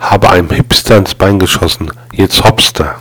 [0.00, 2.96] Habe einem Hipster ins Bein geschossen, jetzt Hopster.